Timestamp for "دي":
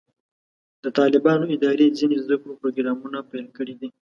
3.79-3.89